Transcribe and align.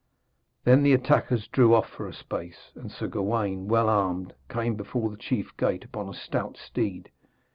Then 0.63 0.81
the 0.81 0.93
attackers 0.93 1.47
drew 1.47 1.75
off 1.75 1.87
for 1.87 2.07
a 2.07 2.13
space, 2.15 2.71
and 2.73 2.91
Sir 2.91 3.05
Gawaine, 3.07 3.67
well 3.67 3.87
armed, 3.87 4.33
came 4.49 4.73
before 4.73 5.11
the 5.11 5.15
chief 5.15 5.55
gate, 5.57 5.85
upon 5.85 6.09
a 6.09 6.13
stout 6.15 6.57
steed. 6.57 7.11